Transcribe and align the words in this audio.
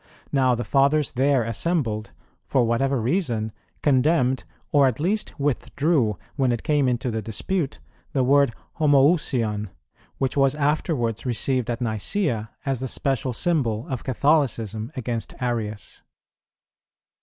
Now 0.31 0.55
the 0.55 0.63
Fathers 0.63 1.11
there 1.11 1.43
assembled, 1.43 2.09
for 2.47 2.65
whatever 2.65 2.99
reason, 2.99 3.51
condemned, 3.83 4.45
or 4.71 4.87
at 4.87 4.99
least 4.99 5.39
withdrew, 5.39 6.17
when 6.35 6.51
it 6.51 6.63
came 6.63 6.89
into 6.89 7.11
the 7.11 7.21
dispute, 7.21 7.77
the 8.11 8.23
word 8.23 8.51
"Homoüsion," 8.79 9.69
which 10.17 10.35
was 10.35 10.55
afterwards 10.55 11.23
received 11.27 11.69
at 11.69 11.81
Nicæa 11.81 12.49
as 12.65 12.79
the 12.79 12.87
special 12.87 13.31
symbol 13.31 13.85
of 13.89 14.03
Catholicism 14.03 14.91
against 14.95 15.35
Arius. 15.39 16.01